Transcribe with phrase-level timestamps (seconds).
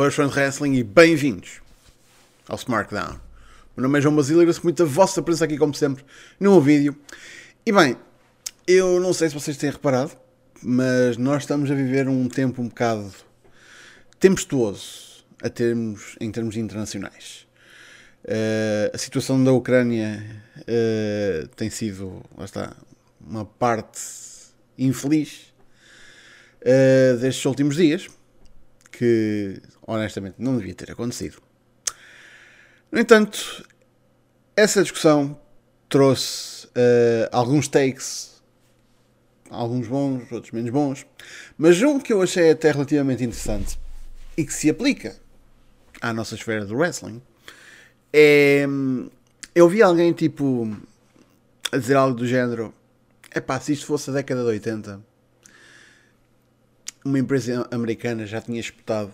[0.00, 1.60] De Wrestling e bem-vindos
[2.48, 3.20] ao SmackDown.
[3.76, 6.02] Meu nome é João Basílio e agradeço muito a vossa presença aqui, como sempre,
[6.40, 6.96] no vídeo.
[7.66, 7.98] E bem,
[8.66, 10.12] eu não sei se vocês têm reparado,
[10.62, 13.12] mas nós estamos a viver um tempo um bocado
[14.18, 17.46] tempestuoso a termos, em termos internacionais.
[18.24, 20.24] Uh, a situação da Ucrânia
[20.60, 22.74] uh, tem sido, lá está,
[23.20, 24.00] uma parte
[24.78, 25.52] infeliz
[26.62, 28.08] uh, destes últimos dias
[29.00, 31.40] que honestamente não devia ter acontecido.
[32.92, 33.66] No entanto,
[34.54, 35.40] essa discussão
[35.88, 38.42] trouxe uh, alguns takes,
[39.48, 41.06] alguns bons, outros menos bons,
[41.56, 43.80] mas um que eu achei até relativamente interessante
[44.36, 45.16] e que se aplica
[45.98, 47.22] à nossa esfera do wrestling
[48.12, 48.66] é.
[49.54, 50.76] Eu vi alguém tipo
[51.72, 52.74] a dizer algo do género:
[53.30, 55.09] é pá, se isto fosse a década de 80
[57.04, 59.12] uma empresa americana já tinha espetado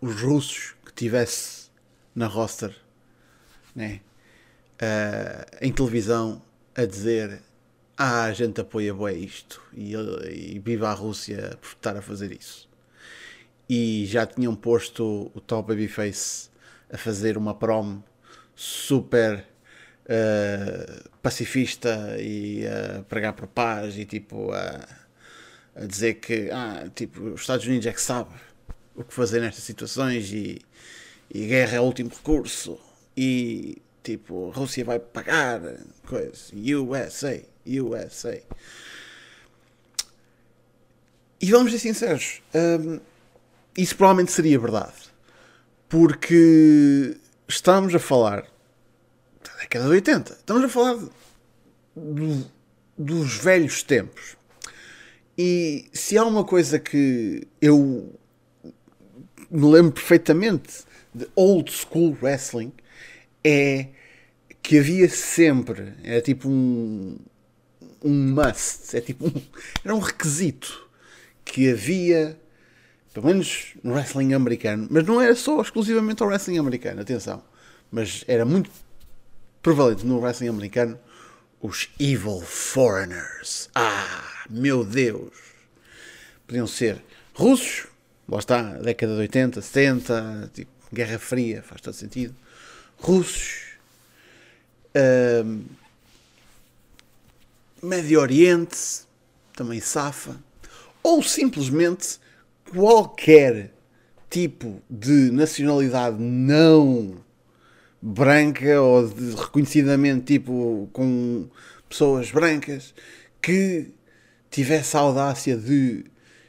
[0.00, 1.70] os russos que tivesse
[2.14, 2.74] na roster
[3.74, 4.00] né,
[4.80, 6.42] uh, em televisão
[6.74, 7.42] a dizer
[7.96, 12.30] ah, a gente apoia bem isto e, e viva a Rússia por estar a fazer
[12.30, 12.68] isso.
[13.68, 16.50] E já tinham posto o Top Babyface
[16.92, 18.00] a fazer uma prom
[18.54, 19.44] super
[20.04, 25.05] uh, pacifista e a pregar por paz e tipo a.
[25.76, 28.30] A dizer que ah, tipo, os Estados Unidos é que sabe
[28.94, 30.58] o que fazer nestas situações e,
[31.30, 32.78] e guerra é o último recurso
[33.16, 35.60] e tipo, a Rússia vai pagar
[36.06, 38.40] coisas, USA, USA.
[41.40, 43.00] E vamos ser sinceros, hum,
[43.76, 44.94] isso provavelmente seria verdade,
[45.88, 48.42] porque estamos a falar
[49.44, 50.98] da década de 80, estamos a falar
[51.94, 52.50] do,
[52.96, 54.36] dos velhos tempos.
[55.38, 58.18] E se há uma coisa que eu
[59.50, 62.72] me lembro perfeitamente de old school wrestling
[63.44, 63.88] é
[64.62, 67.18] que havia sempre, era tipo um,
[68.02, 69.42] um must, é tipo um,
[69.84, 70.88] era um requisito
[71.44, 72.38] que havia,
[73.14, 77.42] pelo menos no wrestling americano, mas não era só exclusivamente ao wrestling americano, atenção,
[77.90, 78.70] mas era muito
[79.62, 80.98] prevalente no wrestling americano
[81.60, 83.70] os Evil Foreigners.
[83.74, 84.35] Ah!
[84.50, 85.32] Meu Deus!
[86.46, 87.02] Podiam ser
[87.34, 87.86] russos,
[88.28, 92.34] lá está, década de 80, 70, tipo, Guerra Fria, faz todo sentido.
[92.98, 93.62] Russos,
[95.44, 95.64] um,
[97.82, 98.76] Médio Oriente,
[99.54, 100.36] também safa,
[101.02, 102.18] ou simplesmente
[102.70, 103.72] qualquer
[104.30, 107.16] tipo de nacionalidade não
[108.00, 109.06] branca ou
[109.36, 111.48] reconhecidamente tipo com
[111.88, 112.94] pessoas brancas
[113.40, 113.88] que
[114.50, 116.04] tivesse a audácia de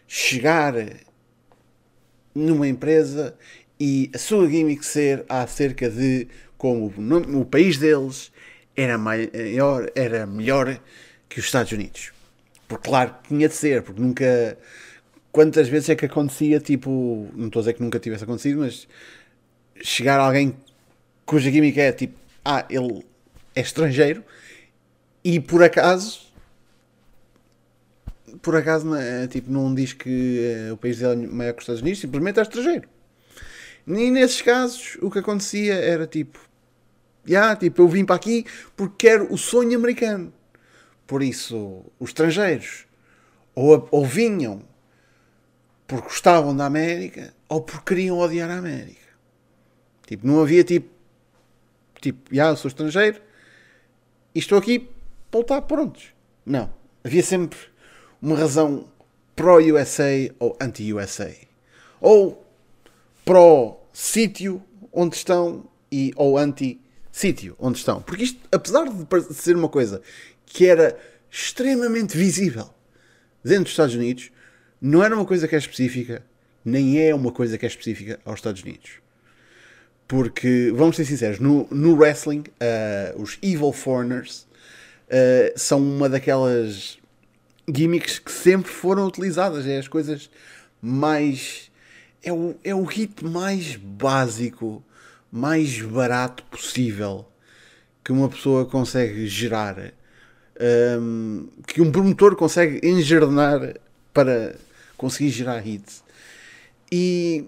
[0.08, 0.74] chegar
[2.34, 3.36] numa empresa
[3.80, 8.32] e a sua gimmick ser acerca de como o, país deles
[8.76, 10.80] era maior, era melhor
[11.30, 12.12] que os Estados Unidos.
[12.68, 14.58] Porque claro, tinha de ser, porque nunca.
[15.32, 18.88] Quantas vezes é que acontecia, tipo, não estou a dizer que nunca tivesse acontecido, mas
[19.84, 20.56] chegar alguém
[21.26, 23.06] cuja gimmick é tipo, ah, ele
[23.54, 24.24] é estrangeiro
[25.24, 26.27] e por acaso
[28.42, 31.64] por acaso é, tipo, não diz que é, o país dele é maior que os
[31.64, 32.90] Estados Unidos, simplesmente é estrangeiro.
[33.88, 36.40] E nesses casos o que acontecia era tipo,
[37.28, 38.46] yeah, tipo, eu vim para aqui
[38.76, 40.34] porque quero o sonho americano.
[41.06, 42.86] Por isso, os estrangeiros
[43.56, 44.62] ou, ou vinham
[45.88, 49.08] porque gostavam da América ou porque queriam odiar a América.
[50.06, 50.90] Tipo, não havia tipo,
[52.02, 53.22] tipo, já, sou estrangeiro
[54.36, 54.90] e estou aqui
[55.32, 56.14] para lutar prontos.
[56.46, 56.70] Não.
[57.04, 57.58] Havia sempre
[58.22, 58.86] uma razão
[59.36, 61.34] pró-USA ou anti-USA.
[62.02, 62.46] Ou
[63.24, 64.62] pró-sítio
[64.92, 68.02] onde estão e ou anti-sítio onde estão.
[68.02, 70.02] Porque isto, apesar de ser uma coisa
[70.46, 70.98] que era
[71.30, 72.70] extremamente visível
[73.44, 74.32] dentro dos Estados Unidos,
[74.82, 76.24] não era uma coisa que é específica,
[76.64, 78.92] nem é uma coisa que é específica aos Estados Unidos.
[80.08, 84.48] Porque, vamos ser sinceros, no, no wrestling, uh, os Evil Foreigners
[85.10, 86.98] uh, são uma daquelas
[87.74, 89.66] gimmicks que sempre foram utilizadas.
[89.66, 90.30] É as coisas
[90.82, 91.72] mais.
[92.24, 94.84] É o, é o hit mais básico,
[95.32, 97.26] mais barato possível
[98.04, 99.94] que uma pessoa consegue gerar.
[101.00, 103.76] Um, que um promotor consegue enjardenar
[104.14, 104.56] para
[104.98, 106.04] conseguir gerar hits.
[106.92, 107.46] E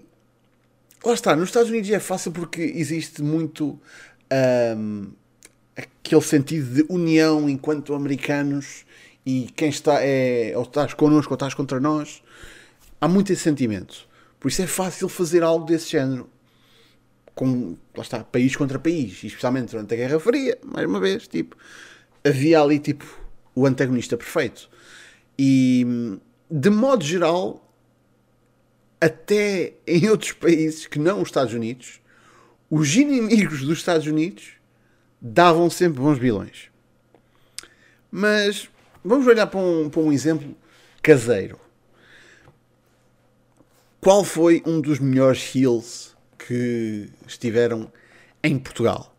[1.04, 3.80] lá está, nos Estados Unidos é fácil porque existe muito
[4.76, 5.10] um,
[5.74, 8.84] aquele sentido de união enquanto americanos
[9.30, 12.20] e quem está é ou estás connosco ou estás contra nós,
[13.00, 14.08] há muito esse sentimento.
[14.40, 16.28] Por isso é fácil fazer algo desse género.
[17.34, 19.22] Com, lá está, país contra país.
[19.22, 21.56] Especialmente durante a Guerra Fria, mais uma vez, tipo,
[22.24, 23.04] havia ali, tipo,
[23.54, 24.68] o antagonista perfeito.
[25.38, 25.86] E,
[26.50, 27.72] de modo geral,
[29.00, 32.00] até em outros países que não os Estados Unidos,
[32.68, 34.54] os inimigos dos Estados Unidos
[35.20, 36.68] davam sempre bons vilões.
[38.10, 38.68] Mas
[39.04, 40.54] vamos olhar para um, para um exemplo
[41.02, 41.58] caseiro.
[44.00, 47.92] Qual foi um dos melhores heels que estiveram
[48.42, 49.14] em Portugal?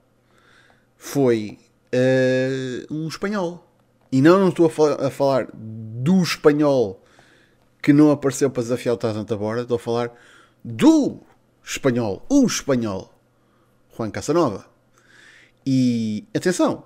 [0.97, 1.59] Foi
[1.93, 3.67] uh, um espanhol.
[4.11, 7.01] E não, não estou a, fal a, falar do espanhol
[7.81, 10.11] que não apareceu para desafiar o Tarzan Tabora, estou a falar
[10.63, 11.19] do
[11.63, 13.13] espanhol, o espanhol,
[13.95, 14.65] Juan Casanova.
[15.65, 16.83] E atenção,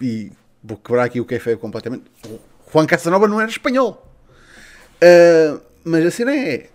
[0.00, 0.32] e
[0.62, 2.04] vou quebrar aqui o é feio completamente.
[2.72, 4.06] Juan Casanova não era espanhol.
[5.02, 6.68] Uh, mas a cena é.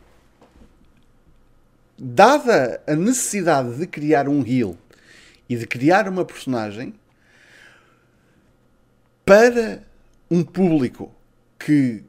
[1.98, 4.78] Dada a necessidade de criar um heel
[5.48, 6.94] e de criar uma personagem
[9.26, 9.84] para
[10.30, 11.14] um público
[11.60, 12.04] que,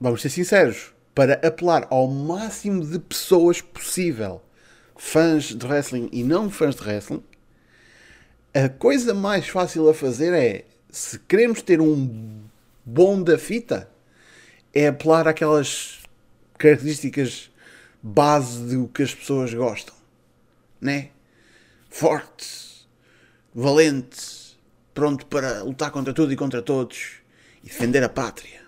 [0.00, 4.42] vamos ser sinceros, para apelar ao máximo de pessoas possível,
[4.96, 7.22] fãs de wrestling e não fãs de wrestling,
[8.52, 10.64] a coisa mais fácil a fazer é,
[10.96, 12.40] se queremos ter um
[12.82, 13.86] bom da fita,
[14.72, 16.00] é apelar àquelas
[16.56, 17.50] características
[18.02, 19.94] base do que as pessoas gostam,
[20.80, 21.10] né?
[21.90, 22.88] Forte,
[23.54, 24.58] valente,
[24.94, 27.16] pronto para lutar contra tudo e contra todos
[27.62, 28.62] e defender a pátria.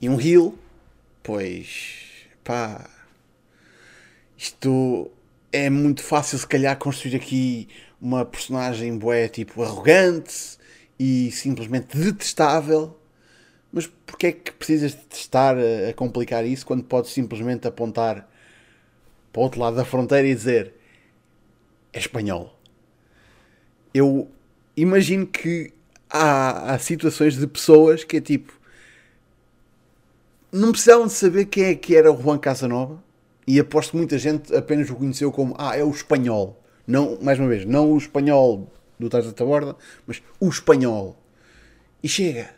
[0.00, 0.58] E um heel,
[1.22, 2.90] pois, pá,
[4.36, 5.08] isto
[5.52, 7.68] é muito fácil se calhar construir aqui
[8.00, 10.63] uma personagem bué tipo arrogante
[10.98, 12.98] e simplesmente detestável.
[13.72, 18.28] Mas porquê é que precisas de estar a complicar isso quando podes simplesmente apontar
[19.32, 20.74] para o outro lado da fronteira e dizer
[21.92, 22.58] é espanhol?
[23.92, 24.30] Eu
[24.76, 25.72] imagino que
[26.08, 28.52] há, há situações de pessoas que é tipo
[30.54, 33.02] não precisavam de saber quem é que era o Juan Casanova
[33.44, 36.62] e aposto que muita gente apenas o conheceu como ah, é o espanhol.
[36.86, 39.76] Não, mais uma vez, não o espanhol do Tarja da Borda,
[40.06, 41.20] mas o espanhol.
[42.02, 42.54] E chega.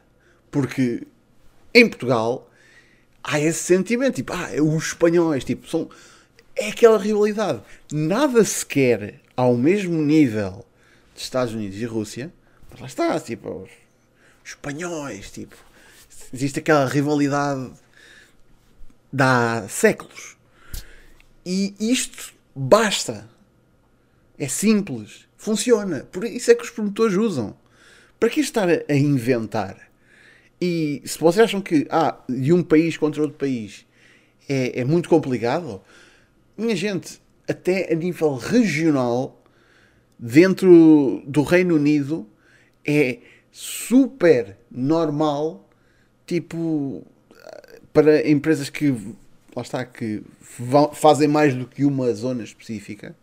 [0.51, 1.07] Porque
[1.75, 2.51] em Portugal
[3.23, 5.89] há esse sentimento, tipo, ah, é os espanhóis, tipo, são...
[6.55, 7.61] É aquela rivalidade.
[7.93, 10.65] Nada sequer ao mesmo nível
[11.15, 12.33] de Estados Unidos e Rússia,
[12.71, 13.71] mas lá está, tipo, os
[14.45, 15.57] espanhóis, tipo,
[16.33, 17.73] existe aquela rivalidade
[19.13, 20.37] de há séculos.
[21.45, 23.29] E isto basta
[24.39, 25.26] é simples.
[25.47, 26.01] Funciona.
[26.11, 27.57] Por isso é que os promotores usam.
[28.19, 29.79] Para que estar a inventar?
[30.61, 33.87] E se vocês acham que ah, de um país contra outro país
[34.49, 35.81] é, é muito complicado,
[36.59, 39.41] minha gente, até a nível regional,
[40.19, 42.29] dentro do Reino Unido,
[42.85, 43.19] é
[43.53, 45.71] super normal,
[46.27, 47.07] tipo,
[47.93, 48.91] para empresas que,
[49.55, 50.25] lá está, que
[50.93, 53.15] fazem mais do que uma zona específica,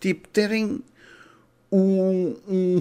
[0.00, 0.82] tipo, terem
[1.70, 2.80] um, um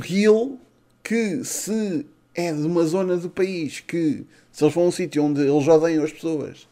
[1.03, 5.23] que se é de uma zona do país que se eles vão a um sítio
[5.23, 6.67] onde eles odeiam as pessoas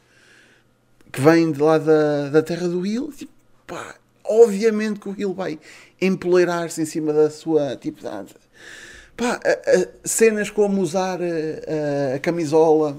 [1.11, 3.31] que vêm de lá da, da terra do heel, tipo,
[3.65, 5.59] pá, obviamente que o heel vai
[6.01, 8.01] empoleirar-se em cima da sua tipo
[9.15, 12.97] pá, a, a, cenas como usar a, a, camisola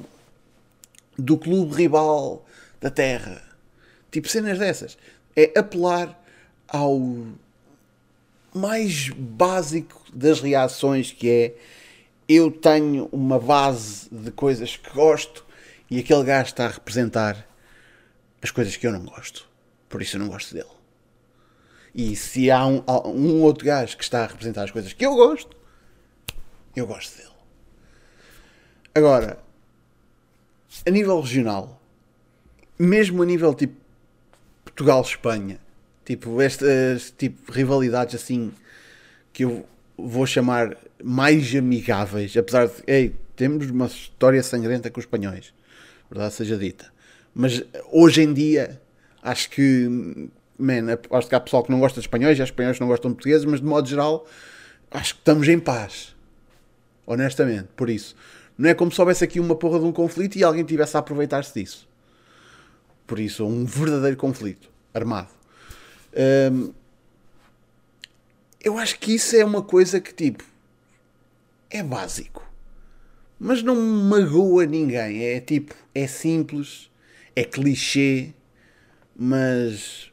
[1.17, 2.45] do clube rival
[2.81, 3.43] da terra
[4.11, 4.97] tipo cenas dessas.
[5.37, 6.19] É apelar
[6.67, 6.99] ao
[8.55, 11.55] mais básico das reações que é
[12.29, 15.45] eu tenho uma base de coisas que gosto
[15.91, 17.49] e aquele gajo está a representar
[18.43, 19.49] as coisas que eu não gosto.
[19.89, 20.69] Por isso eu não gosto dele.
[21.95, 25.15] E se há um, um outro gajo que está a representar as coisas que eu
[25.15, 25.57] gosto,
[26.77, 27.29] eu gosto dele.
[28.95, 29.39] Agora,
[30.87, 31.81] a nível regional,
[32.79, 33.77] mesmo a nível tipo
[34.65, 35.59] Portugal-Espanha,
[36.09, 38.51] Tipo, estas tipo, rivalidades assim
[39.31, 40.75] que eu vou chamar
[41.05, 45.53] mais amigáveis, apesar de, ei, temos uma história sangrenta com os espanhóis,
[46.11, 46.91] verdade seja dita.
[47.35, 47.63] Mas
[47.93, 48.81] hoje em dia,
[49.23, 52.81] acho que, man, acho que há pessoal que não gosta de espanhóis e espanhóis que
[52.81, 54.27] não gostam de portugueses, mas de modo geral,
[54.91, 56.17] acho que estamos em paz.
[57.07, 58.17] Honestamente, por isso.
[58.57, 61.01] Não é como se houvesse aqui uma porra de um conflito e alguém tivesse a
[61.01, 61.87] aproveitar-se disso.
[63.07, 65.38] Por isso, um verdadeiro conflito armado
[68.61, 70.45] eu acho que isso é uma coisa que, tipo,
[71.71, 72.47] é básico,
[73.39, 75.25] mas não magoa ninguém.
[75.25, 76.91] É tipo, é simples,
[77.37, 78.33] é clichê,
[79.15, 80.11] mas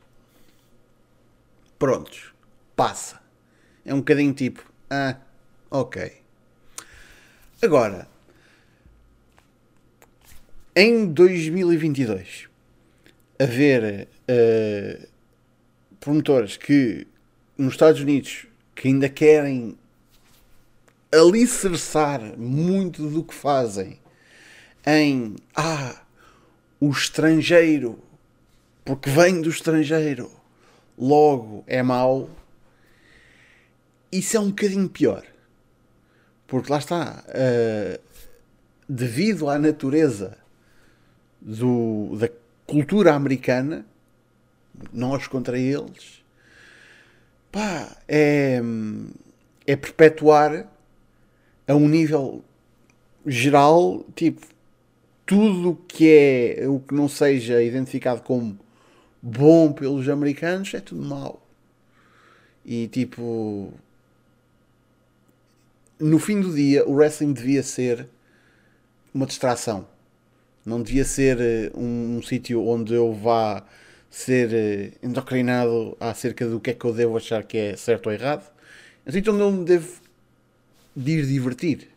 [1.78, 2.34] prontos,
[2.76, 3.22] passa.
[3.84, 5.18] É um bocadinho tipo, ah,
[5.70, 6.12] ok.
[7.62, 8.08] Agora,
[10.76, 12.50] em 2022,
[13.40, 15.08] haver uh,
[16.06, 17.08] promotores que
[17.58, 18.46] nos Estados Unidos
[18.76, 19.76] que ainda querem
[21.12, 24.00] alicerçar muito do que fazem
[24.86, 26.00] em ah,
[26.80, 27.98] o estrangeiro,
[28.84, 30.30] porque vem do estrangeiro,
[30.96, 32.30] logo é mau,
[34.12, 35.24] isso é um bocadinho pior.
[36.46, 38.00] Porque lá está, uh,
[38.88, 40.38] devido à natureza
[41.42, 42.30] do, da
[42.68, 43.84] cultura americana,
[44.92, 46.24] nós contra eles,
[47.52, 48.62] pá, é,
[49.66, 50.68] é perpetuar
[51.68, 52.44] a um nível
[53.26, 54.46] geral, tipo,
[55.26, 56.10] tudo que
[56.60, 58.58] é o que não seja identificado como
[59.22, 61.42] bom pelos americanos é tudo mau.
[62.64, 63.74] E tipo,
[66.00, 68.08] no fim do dia, o wrestling devia ser
[69.14, 69.88] uma distração.
[70.66, 73.64] Não devia ser eh, um, um sítio onde eu vá
[74.16, 78.14] ser eh, endocrinado acerca do que é que eu devo achar que é certo ou
[78.14, 78.50] errado.
[79.06, 79.92] É sítio onde eu me devo
[80.96, 81.90] de ir divertir.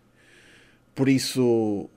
[0.97, 1.89] Por isso,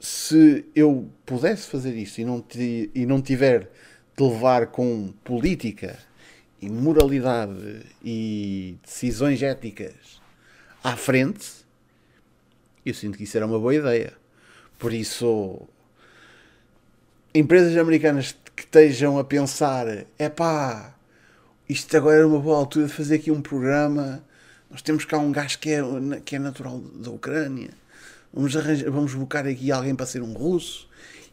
[0.00, 3.70] se eu pudesse fazer isso e não, e não tiver
[4.16, 6.00] de levar com política
[6.60, 10.20] e moralidade e decisões éticas
[10.82, 11.48] à frente,
[12.84, 14.14] eu sinto que isso era uma boa ideia.
[14.80, 15.62] Por isso,
[17.32, 19.86] empresas americanas que estejam a pensar:
[20.18, 20.94] é pá,
[21.68, 24.24] isto agora era uma boa altura de fazer aqui um programa.
[24.70, 25.82] Nós temos cá um gajo que é,
[26.24, 27.70] que é natural da Ucrânia.
[28.32, 30.88] Vamos, arranjar, vamos buscar aqui alguém para ser um russo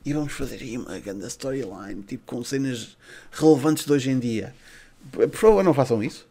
[0.05, 2.97] e vamos fazer aí uma grande storyline, tipo com cenas
[3.31, 4.53] relevantes de hoje em dia.
[5.11, 6.27] Por favor, não façam isso.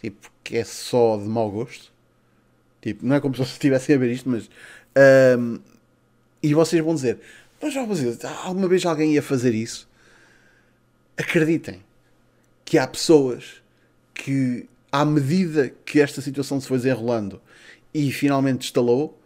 [0.00, 1.92] Tipo, que é só de mau gosto.
[2.80, 4.48] Tipo, não é como se vocês estivessem a ver isto, mas.
[5.38, 5.58] Um,
[6.42, 7.18] e vocês vão dizer:
[7.60, 9.87] Mas já dizer, alguma vez alguém ia fazer isso?
[11.18, 11.82] Acreditem
[12.64, 13.60] que há pessoas
[14.14, 17.42] que, à medida que esta situação se foi desenrolando
[17.92, 19.20] e finalmente estalou,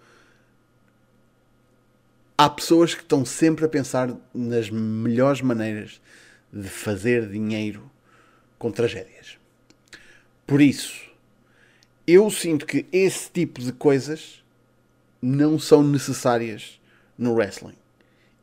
[2.38, 6.00] há pessoas que estão sempre a pensar nas melhores maneiras
[6.50, 7.90] de fazer dinheiro
[8.58, 9.38] com tragédias.
[10.46, 11.10] Por isso,
[12.06, 14.42] eu sinto que esse tipo de coisas
[15.20, 16.80] não são necessárias
[17.18, 17.81] no wrestling.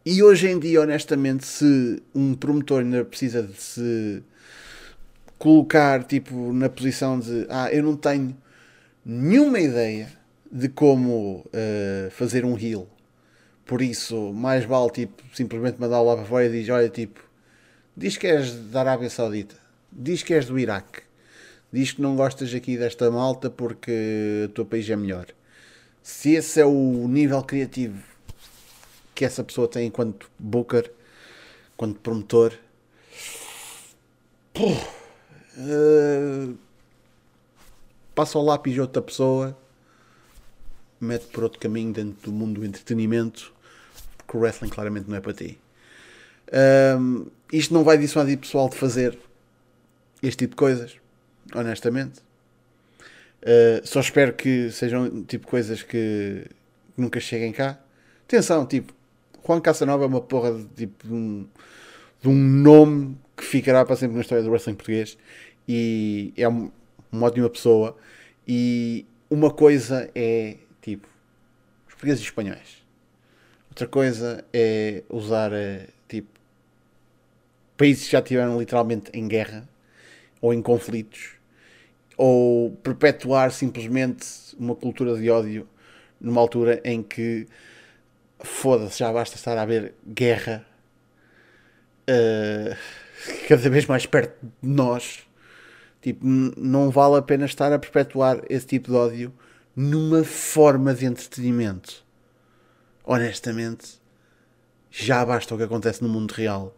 [0.06, 4.24] E hoje em dia, honestamente, se um promotor ainda precisa de se
[5.38, 8.36] colocar tipo na posição de ah, eu não tenho
[9.06, 10.10] nenhuma ideia
[10.50, 12.88] de como uh, fazer um heal.
[13.66, 17.20] Por isso, mais vale tipo, simplesmente mandá-lo lá para fora e diz: Olha, tipo,
[17.96, 19.56] diz que és da Arábia Saudita,
[19.92, 21.02] diz que és do Iraque,
[21.72, 25.28] diz que não gostas aqui desta malta porque o teu país é melhor.
[26.02, 28.09] Se esse é o nível criativo
[29.20, 30.90] que essa pessoa tem enquanto booker,
[31.74, 32.58] enquanto promotor,
[34.58, 36.58] uh,
[38.16, 39.60] passa o lápis de outra pessoa,
[41.02, 43.54] mete por outro caminho dentro do mundo do entretenimento,
[44.20, 45.60] porque o wrestling claramente não é para ti.
[46.98, 49.20] Um, isto não vai dissuadir pessoal de fazer
[50.24, 50.96] este tipo de coisas,
[51.54, 52.22] honestamente.
[53.42, 56.46] Uh, só espero que sejam tipo coisas que
[56.96, 57.78] nunca cheguem cá.
[58.26, 58.98] Atenção, tipo,
[59.46, 61.48] Juan Casanova é uma porra de, tipo, de, um,
[62.22, 65.18] de um nome que ficará para sempre na história do wrestling português
[65.68, 66.72] e é um,
[67.12, 67.96] uma ótima pessoa.
[68.48, 71.08] E uma coisa é tipo
[71.88, 72.84] os portugueses e espanhóis,
[73.70, 76.30] outra coisa é usar eh, tipo
[77.78, 79.68] países que já estiveram literalmente em guerra
[80.42, 81.32] ou em conflitos
[82.18, 84.26] ou perpetuar simplesmente
[84.58, 85.68] uma cultura de ódio
[86.20, 87.48] numa altura em que
[88.40, 90.66] foda-se, já basta estar a haver guerra
[92.10, 92.76] uh,
[93.48, 95.20] cada vez mais perto de nós.
[96.02, 99.34] Tipo, não vale a pena estar a perpetuar esse tipo de ódio
[99.76, 102.04] numa forma de entretenimento.
[103.04, 104.00] Honestamente,
[104.90, 106.76] já basta o que acontece no mundo real.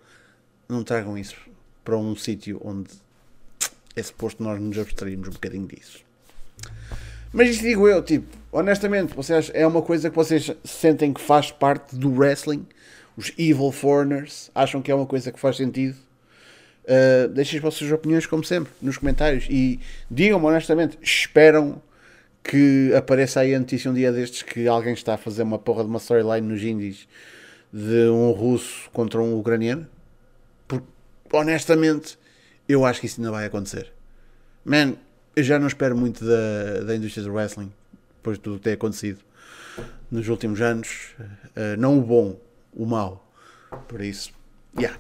[0.68, 1.36] Não tragam isso
[1.84, 2.90] para um sítio onde
[3.96, 6.00] é suposto nós nos abstrairmos um bocadinho disso.
[7.34, 11.52] Mas isso digo eu, tipo, honestamente, vocês, é uma coisa que vocês sentem que faz
[11.52, 12.66] parte do wrestling.
[13.16, 15.96] Os Evil Foreigners acham que é uma coisa que faz sentido.
[16.84, 19.48] Uh, deixem as vossas opiniões, como sempre, nos comentários.
[19.50, 21.82] E digam-me honestamente, esperam
[22.44, 25.84] que apareça aí a notícia um dia destes que alguém está a fazer uma porra
[25.84, 27.08] de uma storyline nos indies
[27.72, 29.88] de um russo contra um ucraniano?
[30.68, 30.88] Porque,
[31.32, 32.18] honestamente,
[32.68, 33.92] eu acho que isso ainda vai acontecer.
[34.66, 34.96] Man,
[35.36, 37.72] eu já não espero muito da, da indústria do wrestling,
[38.18, 39.20] depois de tudo que tem acontecido
[40.10, 41.16] nos últimos anos.
[41.56, 42.40] Uh, não o bom,
[42.74, 43.28] o mau.
[43.88, 44.34] Por isso,
[44.78, 45.00] yeah.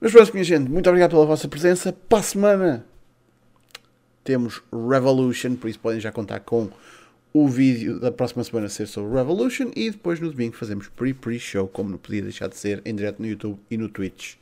[0.00, 1.92] Mas pronto, minha gente, muito obrigado pela vossa presença.
[1.92, 2.86] Para a semana
[4.22, 6.70] temos Revolution, por isso podem já contar com
[7.32, 11.90] o vídeo da próxima semana ser sobre Revolution e depois no domingo fazemos pre-pre-show, como
[11.90, 14.34] não podia deixar de ser, em direto no YouTube e no Twitch.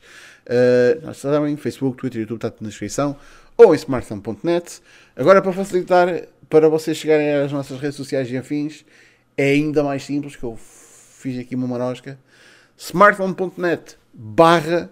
[0.45, 3.17] Uh, nós sabem, Facebook, Twitter YouTube está na descrição
[3.57, 4.81] ou em smartphone.net.
[5.15, 8.85] Agora, para facilitar para vocês chegarem às nossas redes sociais e afins,
[9.35, 12.19] é ainda mais simples, que eu fiz aqui uma marosca.
[12.77, 14.91] smartphone.net barra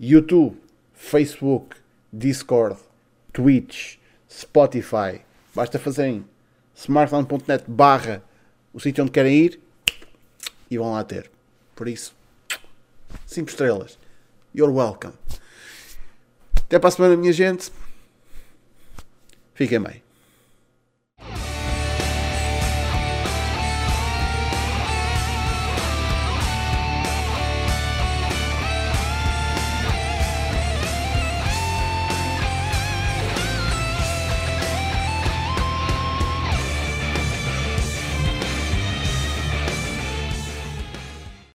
[0.00, 0.56] YouTube,
[0.94, 1.76] Facebook,
[2.12, 2.78] Discord,
[3.32, 3.96] Twitch,
[4.30, 5.20] Spotify.
[5.54, 6.24] Basta fazerem
[6.74, 8.22] smartphone.net barra
[8.72, 9.60] o sítio onde querem ir
[10.70, 11.30] e vão lá ter.
[11.74, 12.14] Por isso,
[13.26, 13.98] 5 estrelas.
[14.54, 15.14] You're welcome.
[16.68, 17.72] Até para a semana, minha gente.
[19.54, 20.07] Fiquem bem.